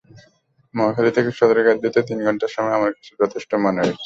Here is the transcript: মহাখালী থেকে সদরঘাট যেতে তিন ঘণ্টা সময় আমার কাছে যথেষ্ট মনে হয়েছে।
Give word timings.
মহাখালী 0.73 1.11
থেকে 1.11 1.29
সদরঘাট 1.39 1.77
যেতে 1.83 1.99
তিন 2.09 2.19
ঘণ্টা 2.25 2.47
সময় 2.55 2.75
আমার 2.77 2.91
কাছে 2.95 3.11
যথেষ্ট 3.21 3.51
মনে 3.63 3.79
হয়েছে। 3.81 3.99